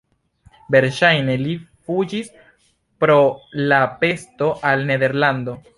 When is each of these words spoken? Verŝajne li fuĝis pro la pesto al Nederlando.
Verŝajne 0.75 1.35
li 1.41 1.53
fuĝis 1.89 2.33
pro 3.05 3.21
la 3.73 3.83
pesto 4.03 4.53
al 4.73 4.89
Nederlando. 4.93 5.61